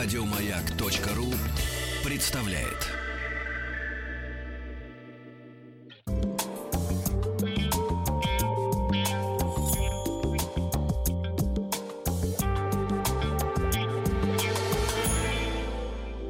[0.00, 1.26] Радиомаяк.ру
[2.04, 2.86] представляет.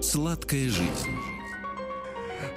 [0.00, 1.27] Сладкая жизнь.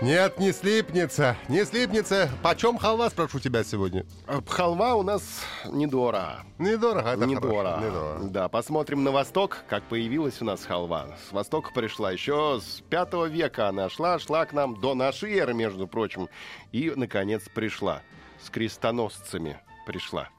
[0.01, 2.27] Нет, не слипнется, не слипнется.
[2.41, 4.03] Почем халва, спрошу тебя сегодня?
[4.25, 5.21] А, Халва у нас
[5.69, 6.43] недорого.
[6.57, 7.85] Недорого, это недорого.
[7.85, 8.19] недорого.
[8.29, 11.15] Да, посмотрим на восток, как появилась у нас халва.
[11.29, 13.67] С востока пришла еще с пятого века.
[13.69, 16.29] Она шла, шла к нам до нашей эры, между прочим.
[16.71, 18.01] И, наконец, пришла.
[18.43, 20.29] С крестоносцами пришла.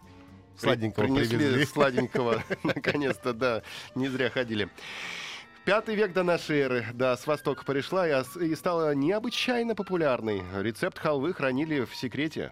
[0.58, 1.66] Сладенького Принесли привезли.
[1.66, 2.42] сладенького.
[2.64, 3.62] Наконец-то, да.
[3.94, 4.68] Не зря ходили.
[5.64, 10.42] Пятый век до нашей эры, да, с востока пришла и, и стала необычайно популярной.
[10.60, 12.50] Рецепт халвы хранили в секрете.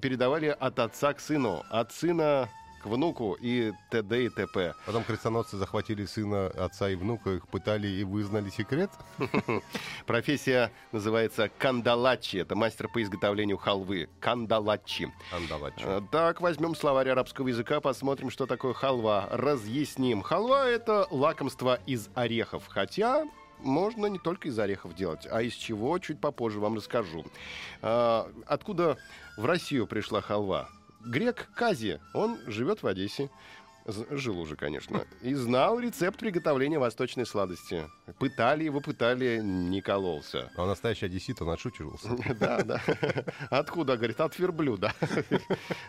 [0.00, 2.48] Передавали от отца к сыну, от сына
[2.82, 4.24] к внуку и т.д.
[4.24, 4.74] и т.п.
[4.86, 8.90] Потом крестоносцы захватили сына, отца и внука, их пытали и вызнали секрет.
[10.06, 12.38] Профессия называется кандалачи.
[12.38, 14.08] Это мастер по изготовлению халвы.
[14.20, 15.12] Кандалачи.
[15.32, 15.82] Андалачи.
[15.84, 19.28] Э, Так, возьмем словарь арабского языка, посмотрим, что такое халва.
[19.30, 20.22] Разъясним.
[20.22, 22.64] Халва— это лакомство из орехов.
[22.68, 23.24] Хотя
[23.60, 27.24] можно не только из орехов делать, а из чего, чуть попозже вам расскажу.
[27.80, 28.98] А, Откуда
[29.36, 30.68] в Россию пришла халва?
[31.04, 33.30] Грек Кази, он живет в Одессе.
[33.84, 35.04] Жил уже, конечно.
[35.22, 37.84] И знал рецепт приготовления восточной сладости.
[38.20, 40.52] Пытали его, пытали, не кололся.
[40.56, 42.08] А настоящий одессит, он отшучивался.
[42.38, 42.80] Да, да.
[43.50, 44.92] Откуда, говорит, от верблюда.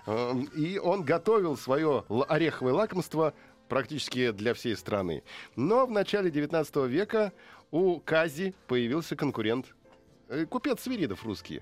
[0.08, 3.36] Эм, И он готовил свое ореховое лакомство
[3.70, 5.22] практически для всей страны.
[5.56, 7.32] Но в начале 19 века
[7.70, 9.68] у Кази появился конкурент.
[10.30, 11.62] Э, Купец Свиридов русский.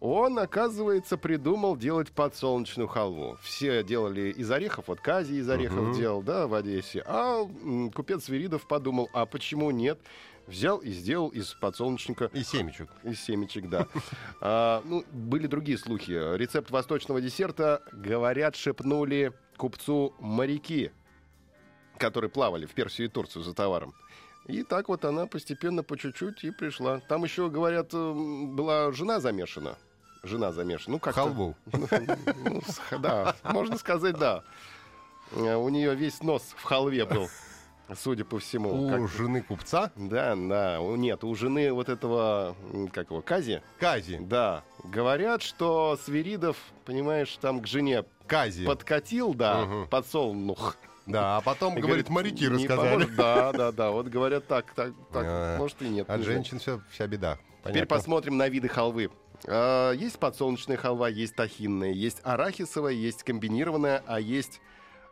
[0.00, 3.38] Он, оказывается, придумал делать подсолнечную халву.
[3.42, 5.92] Все делали из орехов, вот Кази из орехов Мгм.
[5.94, 7.02] делал, да, в Одессе.
[7.06, 7.44] А
[7.94, 9.98] купец Свиридов подумал, а почему нет?
[10.46, 12.90] Взял и сделал из подсолнечника И семечек.
[13.02, 13.86] из семечек, да.
[14.42, 16.12] А, ну, были другие слухи.
[16.36, 20.90] Рецепт восточного десерта, говорят, шепнули купцу моряки,
[21.96, 23.94] которые плавали в Персию и Турцию за товаром.
[24.46, 27.00] И так вот она постепенно, по чуть-чуть и пришла.
[27.08, 29.76] Там еще, говорят, м, была жена замешана.
[30.22, 30.94] Жена замешана.
[30.94, 31.54] Ну, как Халву.
[31.72, 32.60] Ну,
[32.98, 34.42] да, можно сказать, да.
[35.32, 37.28] Э, У нее весь нос в халве был,
[37.94, 38.86] судя по всему.
[38.86, 40.78] У Как- жены купца Да, да.
[40.80, 42.54] Нет, у жены вот этого,
[42.92, 44.18] как его, Кази, Кази.
[44.18, 48.64] да, говорят, что Свиридов, понимаешь, там к жене Кази.
[48.66, 49.88] подкатил, да, Мгм.
[49.88, 50.76] подсолнух.
[51.06, 53.04] Да, а потом, говорит, моряки рассказали.
[53.16, 53.90] Да, да, да.
[53.90, 55.24] Вот говорят так, так, так.
[55.26, 56.08] А, Может и нет.
[56.08, 57.38] От женщин все, вся беда.
[57.64, 59.10] Теперь посмотрим на виды халвы.
[59.46, 64.60] А, Есть подсолнечная халва, есть тахинная, есть арахисовая, есть комбинированная, а есть,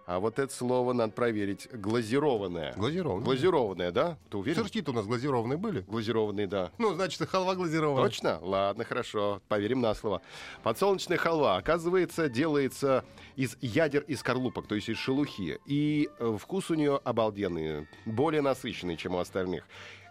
[0.06, 2.74] а вот это слово надо проверить, глазированная.
[2.74, 3.24] Глазированная.
[3.24, 4.18] Глазированная, да?
[4.30, 4.62] Ты уверен?
[4.62, 5.80] Сырки у нас глазированные были.
[5.82, 6.70] Глазированные, да.
[6.78, 8.04] Ну, значит, и халва глазированная.
[8.08, 8.38] Точно?
[8.42, 9.40] Ладно, хорошо.
[9.48, 10.20] Поверим на слово.
[10.62, 13.04] Подсолнечная халва, оказывается, делается
[13.36, 15.58] из ядер и скорлупок, то есть из шелухи.
[15.66, 19.64] И э, вкус у нее обалденный, более насыщенный, чем у остальных.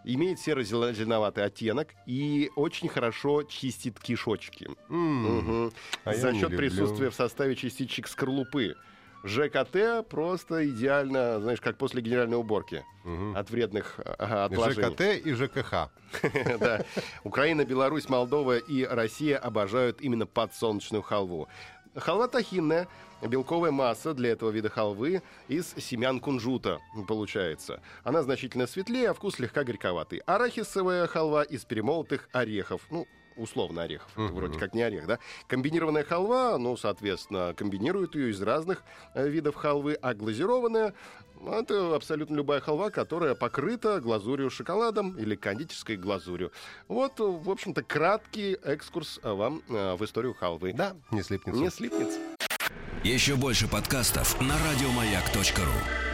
[0.04, 4.68] Имеет серо-зеленоватый оттенок и очень хорошо чистит кишочки.
[4.90, 5.74] М, Мгм.
[6.06, 8.76] а За счет присутствия в составе частичек скорлупы.
[9.24, 13.36] ЖКТ просто идеально, знаешь, как после генеральной уборки мгм.
[13.36, 14.90] от вредных ага, отложений.
[14.90, 15.90] ЖКТ и ЖКХ.
[16.60, 16.84] Да.
[17.24, 21.48] Украина, Беларусь, Молдова и Россия обожают именно подсолнечную халву.
[21.96, 22.88] Халва тахинная,
[23.22, 27.82] белковая масса для этого вида халвы из семян кунжута получается.
[28.04, 30.20] Она значительно светлее, а вкус слегка горьковатый.
[30.26, 32.82] Арахисовая халва из перемолотых орехов.
[32.90, 34.10] Ну, условно орехов.
[34.14, 34.36] Это Мгм.
[34.36, 35.20] вроде как не орех, да?
[35.48, 38.84] Комбинированная халва, ну, соответственно, комбинируют ее из разных
[39.14, 40.94] э, видов халвы, а глазированная
[41.42, 46.52] ну, это абсолютно любая халва, которая покрыта глазурью шоколадом или кондитерской глазурью.
[46.88, 50.74] Вот, в общем-то, краткий экскурс вам э, в историю халвы.
[50.74, 51.62] Да, не слипнется.
[51.62, 52.20] Не слипнется.
[53.04, 56.11] Еще больше подкастов на радиомаяк.ру.